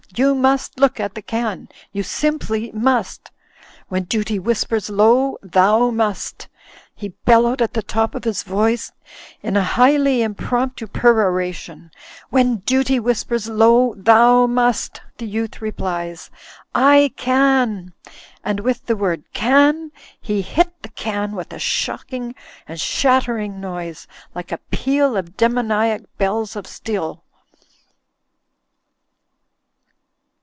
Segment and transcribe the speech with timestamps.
[0.13, 1.69] You must look at the can!
[1.93, 3.31] You simply must!
[3.87, 6.49] When Duty whispers low *Thou Must
[6.93, 8.91] !'"he bellowed at the top of his voice
[9.41, 11.91] in a highly impromptu perora tion,
[12.29, 16.29] "When Duty whispers low Thou Must,' the Youth replies,
[16.75, 17.93] 'I can
[18.43, 22.35] !'"And with the word "Can" he hit the can with a shocking
[22.67, 27.23] and shattering noise, like a peal of demoniac bells of steel.